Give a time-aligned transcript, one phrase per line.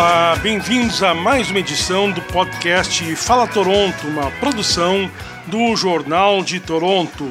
[0.00, 5.10] Olá, bem-vindos a mais uma edição do podcast Fala Toronto, uma produção
[5.46, 7.30] do Jornal de Toronto.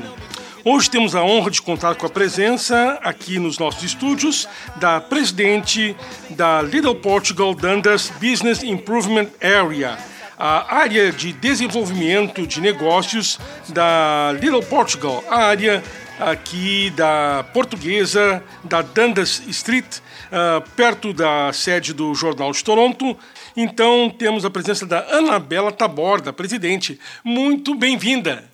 [0.64, 5.96] Hoje temos a honra de contar com a presença aqui nos nossos estúdios da presidente
[6.30, 9.98] da Little Portugal Dundas Business Improvement Area,
[10.38, 13.40] a área de desenvolvimento de negócios
[13.70, 15.84] da Little Portugal, a área
[16.20, 23.18] aqui da portuguesa da Dundas Street, uh, perto da sede do Jornal de Toronto.
[23.56, 27.00] Então temos a presença da Anabela Taborda, presidente.
[27.24, 28.50] Muito bem-vinda.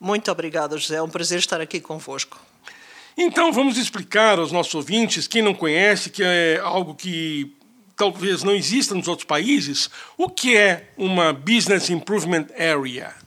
[0.00, 0.96] Muito obrigada, José.
[0.96, 2.40] É um prazer estar aqui convosco.
[3.16, 7.54] Então vamos explicar aos nossos ouvintes, quem não conhece, que é algo que
[7.96, 13.23] talvez não exista nos outros países, o que é uma Business Improvement Area?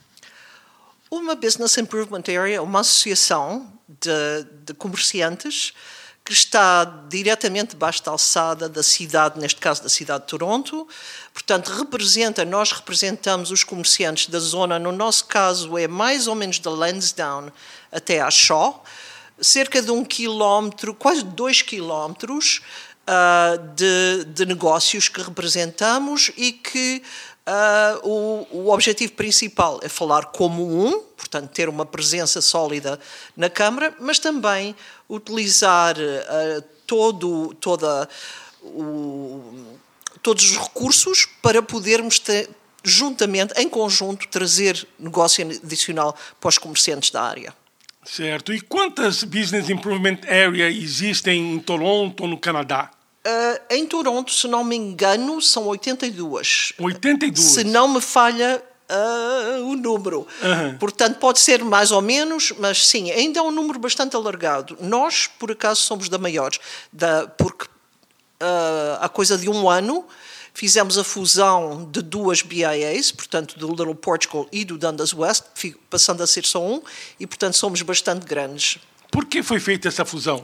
[1.09, 5.73] Uma Business Improvement Area uma associação de, de comerciantes
[6.25, 10.85] que está diretamente debaixo da alçada da cidade, neste caso da cidade de Toronto.
[11.33, 16.59] Portanto, representa, nós representamos os comerciantes da zona, no nosso caso é mais ou menos
[16.59, 17.53] de Lansdowne
[17.89, 18.83] até a Shaw,
[19.39, 22.61] cerca de um quilómetro, quase dois quilómetros
[23.07, 27.01] uh, de, de negócios que representamos e que
[27.47, 32.99] Uh, o, o, objetivo principal é falar como um, portanto, ter uma presença sólida
[33.37, 34.75] na Câmara, mas também
[35.09, 38.09] utilizar uh, todo, toda
[38.61, 39.77] o,
[40.21, 42.49] todos os recursos para podermos ter,
[42.83, 47.53] juntamente, em conjunto, trazer negócio adicional para os comerciantes da área.
[48.03, 48.53] Certo.
[48.53, 52.91] E quantas Business Improvement Area existem em Toronto, no Canadá?
[53.27, 56.73] Uh, em Toronto, se não me engano, são 82.
[56.79, 57.37] 82?
[57.37, 60.25] Se não me falha uh, o número.
[60.41, 60.77] Uhum.
[60.77, 64.77] Portanto, pode ser mais ou menos, mas sim, ainda é um número bastante alargado.
[64.79, 66.59] Nós, por acaso, somos da maiores,
[66.91, 70.05] da, porque uh, há coisa de um ano
[70.53, 75.43] fizemos a fusão de duas BIAs, portanto, do Little Portugal e do Dundas West,
[75.87, 76.81] passando a ser só um,
[77.19, 78.79] e, portanto, somos bastante grandes.
[79.11, 80.43] Por que foi feita essa fusão?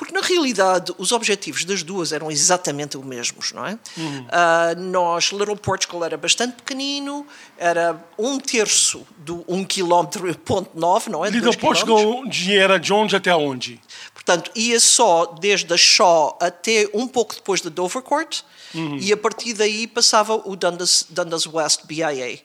[0.00, 3.78] Porque, na realidade, os objetivos das duas eram exatamente os mesmos, não é?
[3.98, 4.20] Uhum.
[4.22, 7.26] Uh, nós, Little Portugal era bastante pequenino,
[7.58, 10.70] era um terço do um quilómetro ponto
[11.10, 11.28] não é?
[11.28, 13.78] Little Portugal era de onde até onde?
[14.14, 18.40] Portanto, ia só desde a Shaw até um pouco depois de Dovercourt,
[18.74, 18.96] uhum.
[18.96, 22.40] e a partir daí passava o Dundas, Dundas West BIA.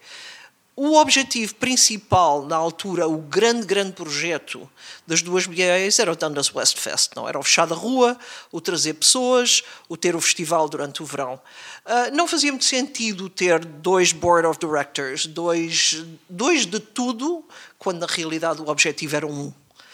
[0.78, 4.69] O objetivo principal, na altura, o grande, grande projeto
[5.08, 8.18] das duas BAs era o Dundas West Fest, não era o fechar da rua,
[8.52, 11.40] o trazer pessoas, o ter o festival durante o verão.
[11.86, 17.46] Uh, não fazia muito sentido ter dois board of directors, dois, dois de tudo,
[17.80, 19.53] quando na realidade o objetivo era um.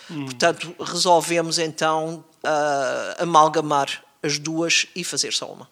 [0.10, 0.26] Hum.
[0.26, 5.70] Portanto, resolvemos então uh, amalgamar as duas e fazer só uma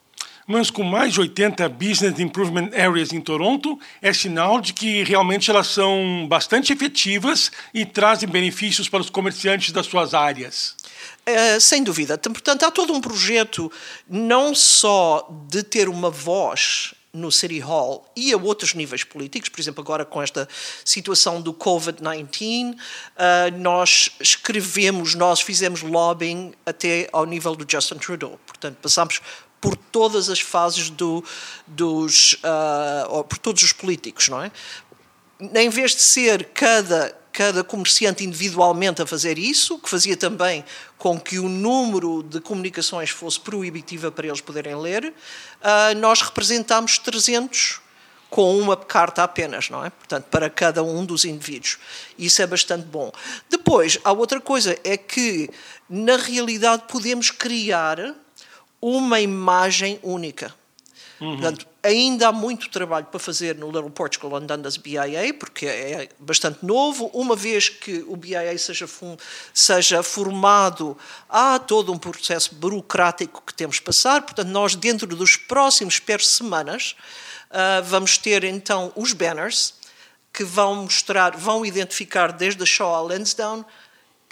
[0.49, 5.51] mas com mais de 80 Business Improvement Areas em Toronto, é sinal de que realmente
[5.51, 10.75] elas são bastante efetivas e trazem benefícios para os comerciantes das suas áreas.
[11.23, 12.17] É, sem dúvida.
[12.17, 13.71] Portanto, há todo um projeto
[14.09, 19.59] não só de ter uma voz no City Hall e a outros níveis políticos, por
[19.59, 20.47] exemplo, agora com esta
[20.83, 22.77] situação do Covid-19, uh,
[23.59, 28.39] nós escrevemos, nós fizemos lobbying até ao nível do Justin Trudeau.
[28.45, 29.21] Portanto, passamos
[29.59, 31.23] por todas as fases do,
[31.67, 34.51] dos, uh, por todos os políticos, não é?
[35.55, 40.65] Em vez de ser cada cada comerciante individualmente a fazer isso, que fazia também
[40.97, 46.97] com que o número de comunicações fosse proibitiva para eles poderem ler, uh, nós representámos
[46.97, 47.79] 300
[48.29, 49.89] com uma carta apenas, não é?
[49.89, 51.77] Portanto, para cada um dos indivíduos.
[52.17, 53.11] Isso é bastante bom.
[53.49, 55.49] Depois, a outra coisa é que,
[55.89, 58.15] na realidade, podemos criar
[58.81, 60.53] uma imagem única.
[61.19, 61.33] Uhum.
[61.33, 66.09] Portanto, ainda há muito trabalho para fazer no Little Portugal andando as BIA, porque é
[66.17, 67.07] bastante novo.
[67.13, 68.87] Uma vez que o BIA seja,
[69.53, 70.97] seja formado,
[71.27, 74.21] há todo um processo burocrático que temos que passar.
[74.21, 76.95] Portanto, nós, dentro dos próximos per semanas,
[77.51, 79.73] uh, vamos ter então os banners
[80.31, 83.65] que vão mostrar, vão identificar desde a Shaw a Lansdowne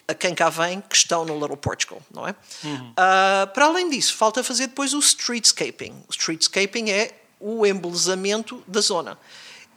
[0.07, 2.33] a quem cá vem que estão no Little Portugal, não é?
[2.63, 2.91] Uhum.
[2.91, 5.91] Uh, para além disso, falta fazer depois o streetscaping.
[6.07, 9.19] O streetscaping é o embelezamento da zona.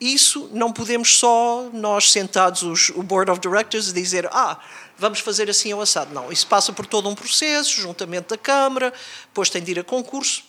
[0.00, 4.58] Isso não podemos só nós sentados, os, o Board of Directors, dizer ah,
[4.96, 6.14] vamos fazer assim ou assado.
[6.14, 8.94] Não, isso passa por todo um processo, juntamente da Câmara,
[9.26, 10.44] depois tem de ir a concurso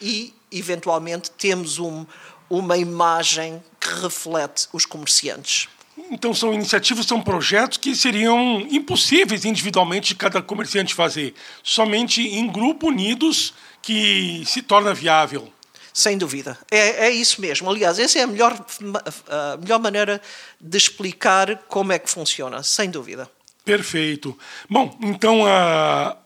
[0.00, 2.04] e, eventualmente, temos um,
[2.50, 5.68] uma imagem que reflete os comerciantes.
[6.10, 11.34] Então são iniciativas, são projetos que seriam impossíveis individualmente de cada comerciante fazer.
[11.62, 15.52] Somente em grupo unidos que se torna viável.
[15.92, 16.58] Sem dúvida.
[16.70, 17.70] É, é isso mesmo.
[17.70, 18.52] Aliás, essa é a melhor,
[19.28, 20.20] a melhor maneira
[20.60, 23.30] de explicar como é que funciona, sem dúvida.
[23.64, 24.36] Perfeito.
[24.68, 26.16] Bom, então a,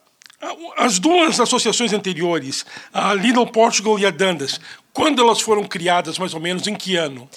[0.76, 4.58] as duas associações anteriores, a Little Portugal e a Dundas,
[4.92, 7.28] quando elas foram criadas, mais ou menos, em que ano?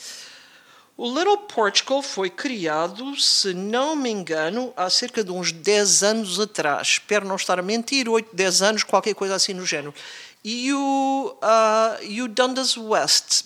[1.03, 6.39] O Little Portugal foi criado, se não me engano, há cerca de uns 10 anos
[6.39, 6.89] atrás.
[6.89, 9.95] Espero não estar a mentir, 8, 10 anos, qualquer coisa assim no género.
[10.43, 13.45] E o, uh, e o Dundas West,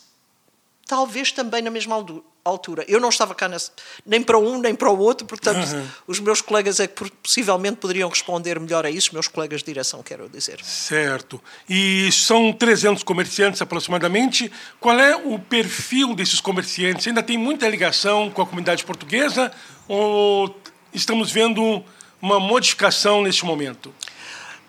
[0.88, 1.96] talvez também na mesma
[2.44, 2.86] altura.
[2.88, 3.72] Eu não estava cá nesse,
[4.06, 5.88] nem para um nem para o outro, portanto, uhum.
[6.08, 10.04] os meus colegas é que possivelmente poderiam responder melhor a isso, meus colegas de direção,
[10.04, 10.64] quero dizer.
[10.64, 11.42] Certo.
[11.68, 14.52] E são 300 comerciantes aproximadamente.
[14.80, 17.08] Qual é o perfil desses comerciantes?
[17.08, 19.52] Ainda tem muita ligação com a comunidade portuguesa
[19.88, 20.56] ou
[20.94, 21.84] estamos vendo
[22.22, 23.94] uma modificação neste momento?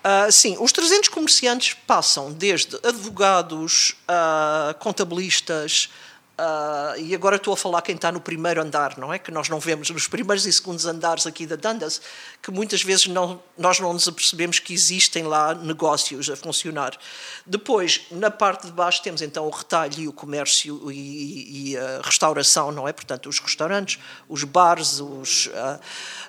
[0.07, 5.89] Uh, sim, os 300 comerciantes passam desde advogados, uh, contabilistas,
[6.39, 9.17] Uh, e agora estou a falar quem está no primeiro andar, não é?
[9.17, 11.99] Que nós não vemos nos primeiros e segundos andares aqui da Dundas,
[12.43, 16.95] que muitas vezes não, nós não nos apercebemos que existem lá negócios a funcionar.
[17.43, 22.01] Depois, na parte de baixo, temos então o retalho e o comércio e, e a
[22.03, 22.93] restauração, não é?
[22.93, 23.99] Portanto, os restaurantes,
[24.29, 25.47] os bares, os.
[25.47, 25.79] Uh,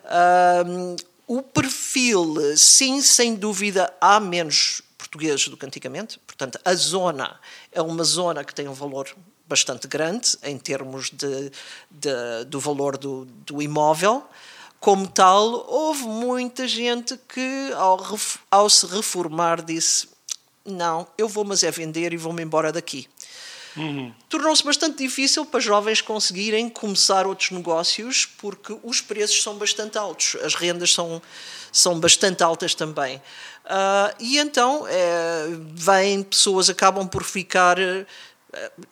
[0.04, 0.96] uh,
[1.26, 6.18] o perfil, sim, sem dúvida, há menos portugueses do que antigamente.
[6.26, 7.38] Portanto, a zona
[7.70, 9.14] é uma zona que tem um valor
[9.48, 11.50] bastante grande em termos de,
[11.90, 14.22] de do valor do, do, imóvel.
[14.78, 18.18] Como tal, houve muita gente que, ao,
[18.50, 20.08] ao se reformar, disse:
[20.64, 23.08] Não, eu vou, mas é vender e vou-me embora daqui.
[23.76, 24.12] Uhum.
[24.28, 30.36] Tornou-se bastante difícil para jovens conseguirem começar outros negócios porque os preços são bastante altos,
[30.42, 31.22] as rendas são,
[31.70, 33.22] são bastante altas também.
[33.64, 37.76] Uh, e então é, vêm pessoas, acabam por ficar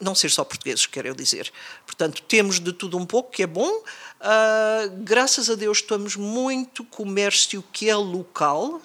[0.01, 1.53] não ser só portugueses, quero dizer.
[1.87, 3.71] Portanto, temos de tudo um pouco, que é bom.
[3.71, 8.81] Uh, graças a Deus, temos muito comércio que é local.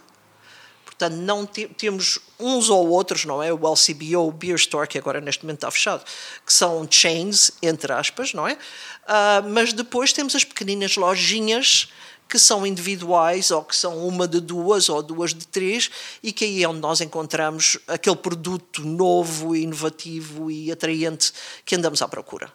[0.85, 3.51] Portanto, não te, temos uns ou outros, não é?
[3.51, 6.05] O LCBO, o Beer Store, que agora neste momento está fechado,
[6.45, 8.53] que são chains, entre aspas, não é?
[8.53, 11.89] Uh, mas depois temos as pequeninas lojinhas
[12.31, 15.91] que são individuais ou que são uma de duas ou duas de três
[16.23, 21.33] e que aí é onde nós encontramos aquele produto novo, inovativo e atraente
[21.65, 22.49] que andamos à procura.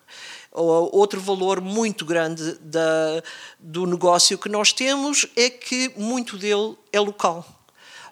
[0.50, 3.22] Outro valor muito grande da,
[3.60, 7.46] do negócio que nós temos é que muito dele é local.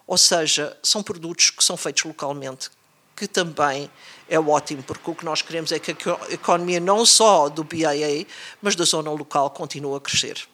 [0.05, 2.69] Ou seja, são produtos que são feitos localmente,
[3.15, 3.89] que também
[4.29, 8.27] é ótimo, porque o que nós queremos é que a economia não só do BIA,
[8.61, 10.47] mas da zona local continue a crescer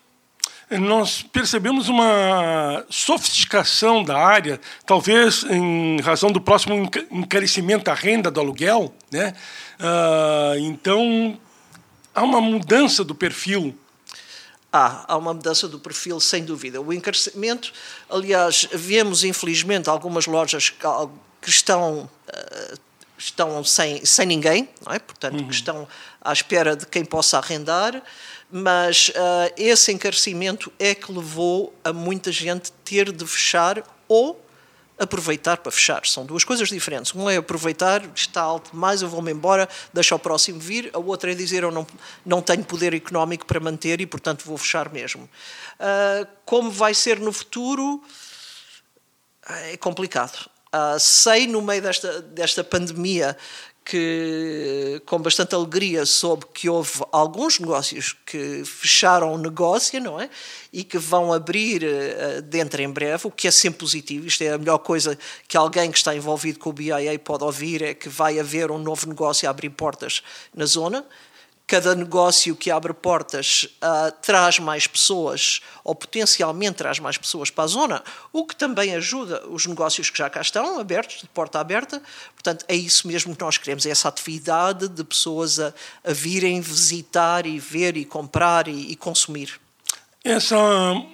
[0.80, 8.40] nós percebemos uma sofisticação da área, talvez em razão do próximo encarecimento da renda do
[8.40, 9.34] aluguel, né?
[9.80, 11.38] Uh, então
[12.16, 13.78] há uma mudança do perfil.
[14.72, 16.80] Há, há uma mudança do perfil, sem dúvida.
[16.80, 17.74] O encarecimento,
[18.10, 22.80] aliás, vemos infelizmente algumas lojas que estão uh,
[23.24, 25.00] estão sem, sem ninguém, é?
[25.00, 25.48] portanto, uhum.
[25.48, 25.88] que estão
[26.20, 28.02] à espera de quem possa arrendar
[28.52, 34.46] mas uh, esse encarecimento é que levou a muita gente ter de fechar ou
[35.00, 36.06] aproveitar para fechar.
[36.06, 37.16] São duas coisas diferentes.
[37.16, 40.92] Um é aproveitar, está alto demais, eu vou-me embora, deixa o próximo vir.
[40.94, 41.88] A outra é dizer, eu não,
[42.26, 45.24] não tenho poder económico para manter e, portanto, vou fechar mesmo.
[45.24, 48.04] Uh, como vai ser no futuro?
[49.48, 50.51] É complicado.
[50.74, 53.36] Uh, sei, no meio desta, desta pandemia,
[53.84, 60.30] que com bastante alegria soube que houve alguns negócios que fecharam o negócio, não é?
[60.72, 64.28] E que vão abrir uh, dentro em breve, o que é sempre positivo.
[64.28, 67.82] Isto é a melhor coisa que alguém que está envolvido com o BIA pode ouvir,
[67.82, 70.24] é que vai haver um novo negócio a abrir portas
[70.56, 71.06] na zona
[71.72, 77.64] cada negócio que abre portas uh, traz mais pessoas, ou potencialmente traz mais pessoas para
[77.64, 81.62] a zona, o que também ajuda os negócios que já cá estão, abertos, de porta
[81.62, 82.02] aberta.
[82.34, 85.74] Portanto, é isso mesmo que nós queremos, é essa atividade de pessoas a,
[86.04, 89.58] a virem visitar e ver e comprar e, e consumir.
[90.26, 90.58] Essa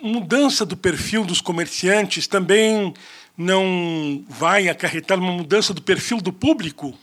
[0.02, 2.96] mudança do perfil dos comerciantes também
[3.38, 6.98] não vai acarretar uma mudança do perfil do público?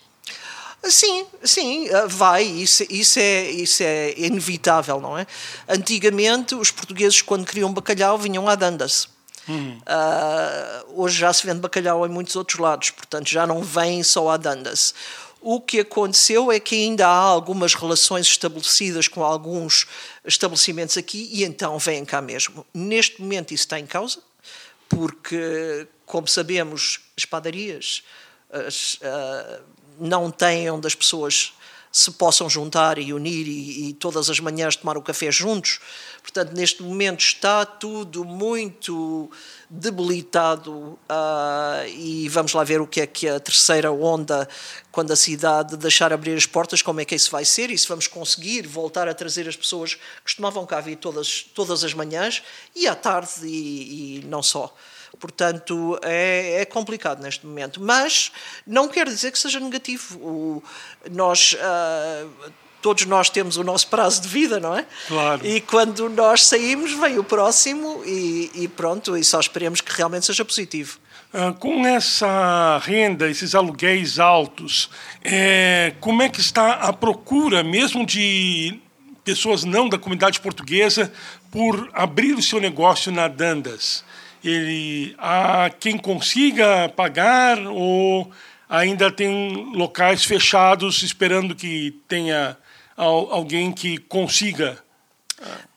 [0.88, 5.26] Sim, sim, eh, vai, isso, isso, é, isso é inevitável, não é?
[5.68, 9.08] Antigamente, os portugueses, quando queriam bacalhau, vinham a Dandas.
[9.48, 9.78] Uhum.
[9.78, 14.30] Uh, hoje já se vende bacalhau em muitos outros lados, portanto já não vem só
[14.30, 14.94] a Dandas.
[15.40, 19.86] O que aconteceu é que ainda há algumas relações estabelecidas com alguns
[20.24, 22.64] estabelecimentos aqui e então vêm cá mesmo.
[22.72, 24.20] Neste momento isso está em causa,
[24.88, 28.02] porque, como sabemos, as padarias,
[28.50, 29.62] as, uh,
[29.98, 31.52] não têm onde as pessoas
[31.94, 35.78] se possam juntar e unir e, e, todas as manhãs tomar o café juntos.
[36.20, 39.30] Portanto, neste momento está tudo muito
[39.70, 44.48] debilitado uh, e vamos lá ver o que é que a terceira onda,
[44.90, 47.86] quando a cidade deixar abrir as portas, como é que isso vai ser e se
[47.86, 52.42] vamos conseguir voltar a trazer as pessoas que costumavam cá vir todas, todas as manhãs
[52.74, 54.74] e à tarde e, e não só.
[55.18, 57.80] Portanto, é, é, complicado neste momento.
[57.80, 58.32] Mas
[58.66, 60.18] não quer dizer que seja negativo.
[60.18, 60.62] O,
[61.10, 61.54] nós.
[61.54, 62.52] Uh,
[62.84, 64.84] todos nós temos o nosso prazo de vida, não é?
[65.08, 65.46] Claro.
[65.46, 70.26] E quando nós saímos, vem o próximo e, e pronto, e só esperemos que realmente
[70.26, 70.98] seja positivo.
[71.32, 74.90] Uh, com essa renda, esses aluguéis altos,
[75.22, 78.78] é, como é que está a procura, mesmo de
[79.24, 81.10] pessoas não da comunidade portuguesa,
[81.50, 84.04] por abrir o seu negócio na Dandas?
[84.48, 88.30] Ele há quem consiga pagar ou
[88.68, 92.56] ainda tem locais fechados esperando que tenha
[92.96, 94.82] alguém que consiga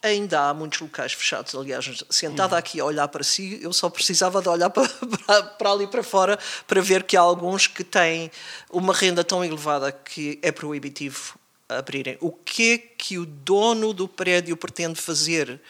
[0.02, 1.54] Ainda há muitos locais fechados.
[1.54, 2.58] Aliás, sentada uhum.
[2.58, 6.02] aqui a olhar para si, eu só precisava de olhar para, para, para, ali para
[6.02, 8.30] fora para ver que há alguns que têm
[8.70, 12.16] uma renda tão elevada que é proibitivo abrirem.
[12.20, 15.60] O que é que o dono do prédio pretende fazer?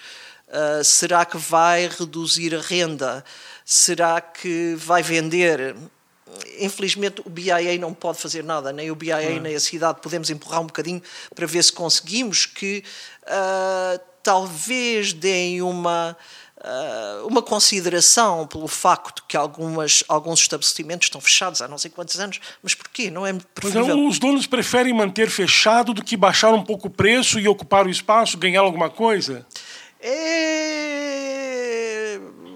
[0.49, 3.23] Uh, será que vai reduzir a renda?
[3.65, 5.77] Será que vai vender?
[6.59, 10.01] Infelizmente, o BIA não pode fazer nada, nem o BIA nem a cidade.
[10.01, 11.03] Podemos empurrar um bocadinho
[11.35, 12.83] para ver se conseguimos que
[13.25, 16.17] uh, talvez deem uma.
[16.59, 22.19] Uh, uma consideração pelo facto que algumas, alguns estabelecimentos estão fechados há não sei quantos
[22.19, 23.13] anos, mas porquê?
[23.13, 23.97] Não é preferível?
[23.97, 27.87] Mas os donos preferem manter fechado do que baixar um pouco o preço e ocupar
[27.87, 29.47] o espaço, ganhar alguma coisa?
[30.01, 31.19] É,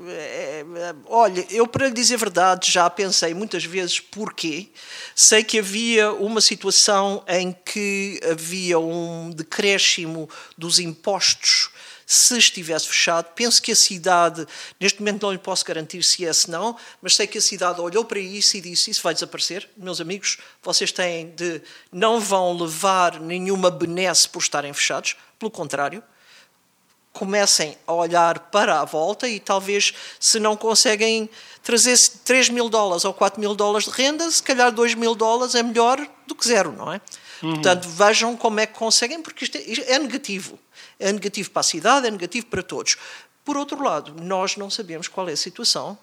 [0.09, 4.69] é, olha, eu para lhe dizer a verdade já pensei muitas vezes porquê.
[5.15, 11.71] Sei que havia uma situação em que havia um decréscimo dos impostos
[12.07, 13.33] se estivesse fechado.
[13.35, 14.47] Penso que a cidade,
[14.79, 17.81] neste momento não lhe posso garantir se é se não, mas sei que a cidade
[17.81, 19.69] olhou para isso e disse: Isso vai desaparecer.
[19.77, 21.61] Meus amigos, vocês têm de.
[21.91, 26.03] não vão levar nenhuma benesse por estarem fechados, pelo contrário
[27.13, 31.29] comecem a olhar para a volta e talvez se não conseguem
[31.63, 35.55] trazer 3 mil dólares ou 4 mil dólares de renda, se calhar 2 mil dólares
[35.55, 37.01] é melhor do que zero, não é?
[37.43, 37.55] Uhum.
[37.55, 40.59] Portanto, vejam como é que conseguem, porque isto é, isto é negativo.
[40.99, 42.97] É negativo para a cidade, é negativo para todos.
[43.45, 45.99] Por outro lado, nós não sabemos qual é a situação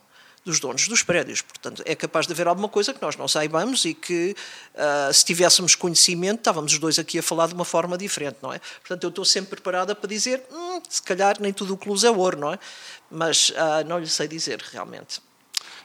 [0.50, 1.42] dos donos dos prédios.
[1.42, 4.36] Portanto, é capaz de haver alguma coisa que nós não saibamos e que,
[4.74, 8.52] uh, se tivéssemos conhecimento, estávamos os dois aqui a falar de uma forma diferente, não
[8.52, 8.60] é?
[8.80, 12.04] Portanto, eu estou sempre preparada para dizer, hum, se calhar nem tudo o que luz
[12.04, 12.60] é ouro, não é?
[13.12, 15.22] Mas uh, não lhe sei dizer realmente.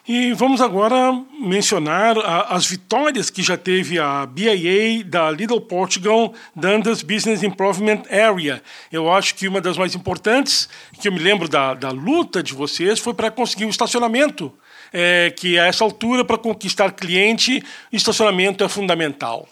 [0.06, 2.18] E vamos agora mencionar
[2.52, 8.62] as vitórias que já teve a BIA da Little Portugal Dundas Business Improvement Area.
[8.92, 10.68] Eu acho que uma das mais importantes,
[11.00, 14.52] que eu me lembro da, da luta de vocês, foi para conseguir o um estacionamento.
[14.92, 19.49] É, que a essa altura, para conquistar cliente, estacionamento é fundamental.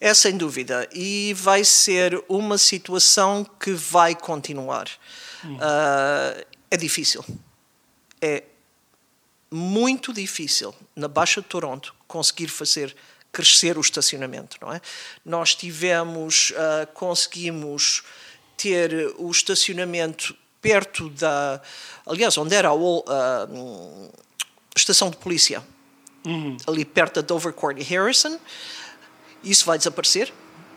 [0.00, 0.88] É sem dúvida.
[0.92, 4.88] E vai ser uma situação que vai continuar.
[5.44, 5.56] Hum.
[5.56, 7.22] Uh, é difícil.
[8.20, 8.42] É
[9.52, 12.96] muito difícil na Baixa de Toronto conseguir fazer
[13.30, 14.80] crescer o estacionamento, não é?
[15.24, 18.02] Nós tivemos, uh, conseguimos
[18.56, 21.60] ter o estacionamento perto da,
[22.06, 23.02] aliás, onde era a uh,
[24.76, 25.62] estação de polícia,
[26.26, 26.56] uhum.
[26.66, 28.38] ali perto da Dovercourt e Harrison,
[29.42, 30.32] isso vai desaparecer,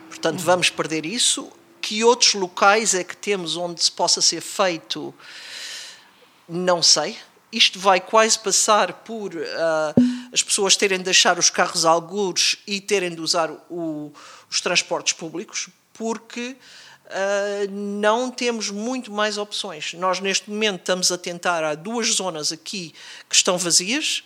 [0.08, 0.44] portanto uhum.
[0.44, 1.52] vamos perder isso.
[1.80, 5.14] Que outros locais é que temos onde se possa ser feito?
[6.48, 7.16] Não sei
[7.56, 9.94] isto vai quase passar por uh,
[10.32, 14.12] as pessoas terem de deixar os carros algures e terem de usar o,
[14.50, 16.56] os transportes públicos, porque
[17.06, 19.94] uh, não temos muito mais opções.
[19.94, 22.94] Nós, neste momento, estamos a tentar, há duas zonas aqui
[23.28, 24.22] que estão vazias,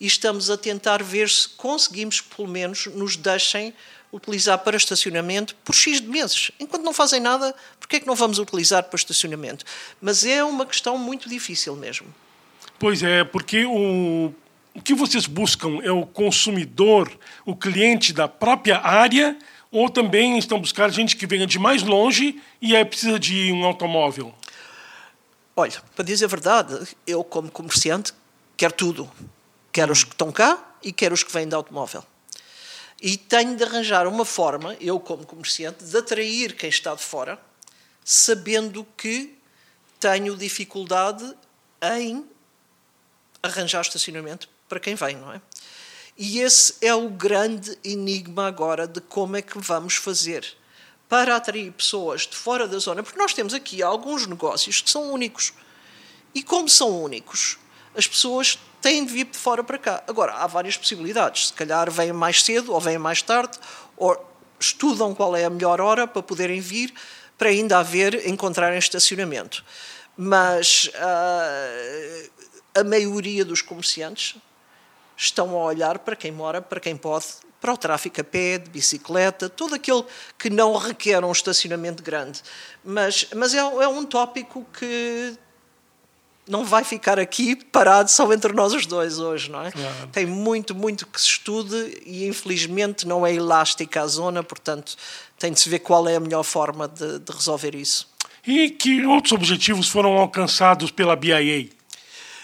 [0.00, 3.74] e estamos a tentar ver se conseguimos, pelo menos, nos deixem
[4.10, 6.50] utilizar para estacionamento por X de meses.
[6.58, 9.64] Enquanto não fazem nada, por que é que não vamos utilizar para estacionamento?
[10.00, 12.12] Mas é uma questão muito difícil mesmo.
[12.80, 14.32] Pois é, porque o,
[14.74, 17.12] o que vocês buscam é o consumidor,
[17.44, 19.36] o cliente da própria área,
[19.70, 23.66] ou também estão buscando gente que venha de mais longe e aí precisa de um
[23.66, 24.34] automóvel?
[25.54, 28.14] Olha, para dizer a verdade, eu como comerciante
[28.56, 29.10] quero tudo.
[29.70, 32.02] Quero os que estão cá e quero os que vêm de automóvel.
[33.02, 37.38] E tenho de arranjar uma forma, eu como comerciante, de atrair quem está de fora,
[38.02, 39.36] sabendo que
[40.00, 41.30] tenho dificuldade
[42.00, 42.24] em
[43.42, 45.40] arranjar estacionamento para quem vem, não é?
[46.16, 50.44] E esse é o grande enigma agora de como é que vamos fazer
[51.08, 55.10] para atrair pessoas de fora da zona, porque nós temos aqui alguns negócios que são
[55.12, 55.52] únicos.
[56.34, 57.58] E como são únicos,
[57.96, 60.04] as pessoas têm de vir de fora para cá.
[60.06, 61.48] Agora, há várias possibilidades.
[61.48, 63.58] Se calhar vêm mais cedo ou vêm mais tarde,
[63.96, 64.16] ou
[64.60, 66.92] estudam qual é a melhor hora para poderem vir,
[67.36, 69.64] para ainda haver, encontrarem estacionamento.
[70.16, 72.30] Mas uh,
[72.74, 74.36] a maioria dos comerciantes
[75.16, 77.26] estão a olhar para quem mora, para quem pode,
[77.60, 80.02] para o tráfico a pé, de bicicleta, todo aquele
[80.38, 82.40] que não requer um estacionamento grande.
[82.82, 85.36] Mas, mas é, é um tópico que
[86.48, 89.70] não vai ficar aqui parado só entre nós os dois hoje, não é?
[89.70, 90.08] Claro.
[90.10, 94.96] Tem muito, muito que se estude e infelizmente não é elástica a zona, portanto
[95.38, 98.08] tem de se ver qual é a melhor forma de, de resolver isso.
[98.46, 101.68] E que outros objetivos foram alcançados pela BIA?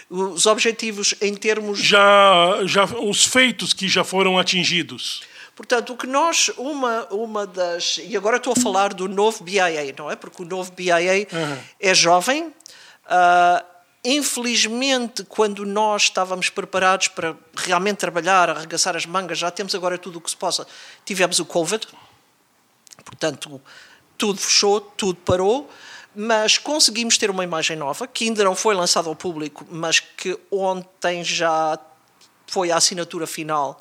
[0.09, 1.79] Os objetivos em termos.
[1.79, 5.21] Já, já os feitos que já foram atingidos.
[5.55, 7.97] Portanto, o que nós, uma, uma das.
[7.97, 10.15] E agora estou a falar do novo BIA, não é?
[10.15, 11.57] Porque o novo BIA uhum.
[11.79, 12.47] é jovem.
[13.05, 13.77] Uh,
[14.09, 20.19] Infelizmente, quando nós estávamos preparados para realmente trabalhar, arregaçar as mangas, já temos agora tudo
[20.19, 20.65] o que se possa.
[21.03, 21.85] Tivemos o Covid,
[23.03, 23.61] portanto,
[24.17, 25.69] tudo fechou, tudo parou,
[26.19, 30.35] mas conseguimos ter uma imagem nova, que ainda não foi lançada ao público, mas que
[30.49, 31.77] ontem já
[32.47, 33.79] foi a assinatura final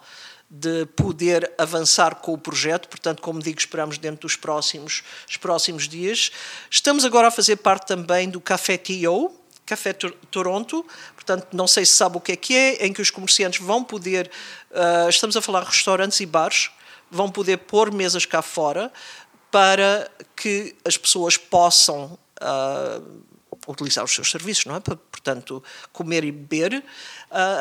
[0.51, 5.89] de poder avançar com o projeto, portanto, como digo, esperamos dentro dos próximos, os próximos
[5.89, 6.31] dias.
[6.71, 9.33] Estamos agora a fazer parte também do Café TO,
[9.65, 9.95] Café
[10.31, 13.61] Toronto, portanto, não sei se sabe o que é que é, em que os comerciantes
[13.61, 14.31] vão poder,
[14.73, 16.71] uh, estamos a falar de restaurantes e bares,
[17.11, 18.93] vão poder pôr mesas cá fora
[19.51, 22.19] para que as pessoas possam
[23.67, 24.81] utilizar os seus serviços, não é?
[24.81, 25.63] Portanto,
[25.93, 26.85] comer e beber,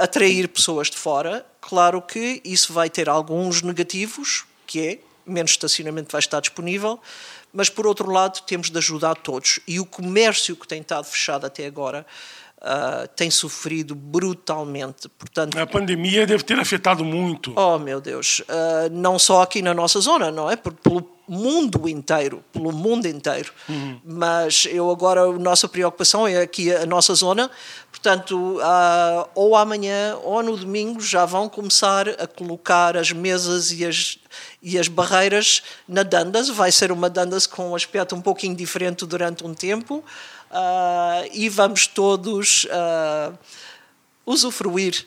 [0.01, 1.45] atrair pessoas de fora.
[1.61, 6.99] Claro que isso vai ter alguns negativos, que é menos estacionamento vai estar disponível,
[7.51, 9.59] mas por outro lado temos de ajudar todos.
[9.67, 12.05] E o comércio que tem estado fechado até agora
[12.57, 15.09] uh, tem sofrido brutalmente.
[15.09, 17.53] Portanto, a pandemia deve ter afetado muito.
[17.55, 20.55] Oh meu Deus, uh, não só aqui na nossa zona, não é?
[20.55, 23.51] Pelo mundo inteiro, pelo mundo inteiro.
[23.67, 23.99] Uhum.
[24.03, 27.49] Mas eu agora, a nossa preocupação é aqui a nossa zona,
[27.91, 33.85] portanto, uh, ou amanhã ou no domingo já vão começar a colocar as mesas e
[33.85, 34.17] as,
[34.61, 36.49] e as barreiras na Dandas.
[36.49, 40.03] Vai ser uma Dandas com um aspecto um pouquinho diferente durante um tempo
[40.51, 43.37] uh, e vamos todos uh,
[44.25, 45.05] usufruir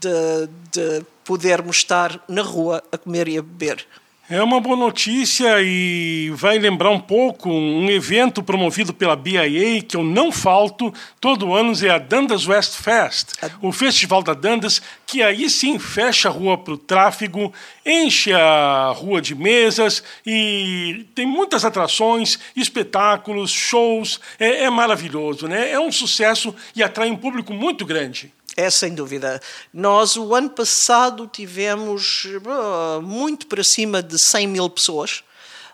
[0.00, 3.86] de, de podermos estar na rua a comer e a beber.
[4.30, 9.96] É uma boa notícia e vai lembrar um pouco um evento promovido pela BIA que
[9.96, 15.22] eu não falto todo ano é a Dundas West Fest, o festival da Dundas que
[15.22, 17.50] aí sim fecha a rua para o tráfego,
[17.86, 25.70] enche a rua de mesas e tem muitas atrações, espetáculos, shows, é, é maravilhoso, né?
[25.70, 28.30] É um sucesso e atrai um público muito grande.
[28.58, 29.40] É sem dúvida.
[29.72, 35.22] Nós, o ano passado, tivemos uh, muito para cima de 100 mil pessoas.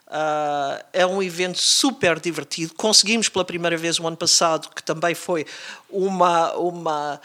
[0.06, 2.74] Uh, é um evento super divertido.
[2.74, 5.46] Conseguimos pela primeira vez o ano passado, que também foi
[5.88, 7.18] uma, uma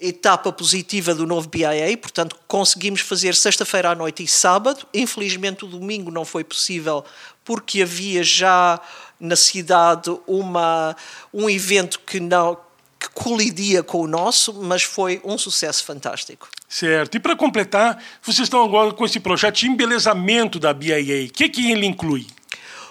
[0.00, 4.84] etapa positiva do novo BIA, portanto, conseguimos fazer sexta-feira à noite e sábado.
[4.92, 7.04] Infelizmente, o domingo não foi possível
[7.44, 8.80] porque havia já
[9.20, 10.96] na cidade uma,
[11.32, 12.58] um evento que não
[13.04, 16.48] que colidia com o nosso, mas foi um sucesso fantástico.
[16.68, 17.16] Certo.
[17.16, 21.26] E para completar, vocês estão agora com esse projeto de embelezamento da BIA.
[21.26, 22.26] O que, é que ele inclui?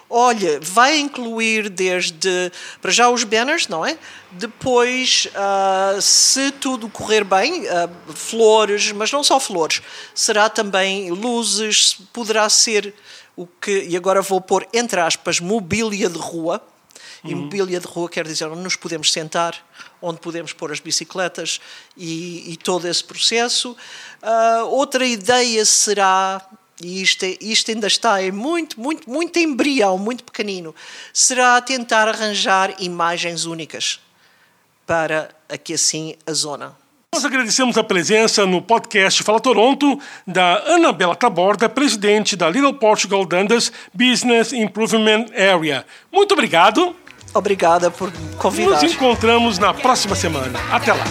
[0.10, 3.98] Olha, vai incluir desde, para já, os banners, não é?
[4.32, 9.82] Depois, uh, se tudo correr bem, uh, flores, mas não só flores,
[10.14, 12.94] será também luzes, poderá ser
[13.36, 16.62] o que, e agora vou pôr entre aspas, mobília de rua,
[17.24, 19.56] e mobília de rua quer dizer onde nos podemos sentar,
[20.02, 21.62] onde podemos pôr as bicicletas
[21.96, 23.76] e, e todo esse processo.
[24.22, 26.42] Uh, outra ideia será,
[26.82, 30.76] e isto, é, isto ainda está é muito, muito, muito embrião, muito pequenino,
[31.14, 34.00] será tentar arranjar imagens únicas
[34.86, 36.76] para aqui assim a zona.
[37.14, 43.24] Nós agradecemos a presença no podcast Fala Toronto da Anabela Taborda, presidente da Little Portugal
[43.24, 45.86] Dundas Business Improvement Area.
[46.12, 46.96] Muito obrigado.
[47.34, 48.82] Obrigada por convidar.
[48.82, 50.60] Nos encontramos na próxima semana.
[50.72, 51.04] Até lá.